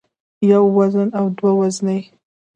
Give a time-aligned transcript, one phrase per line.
[0.49, 1.99] يوه زن او دوه زنې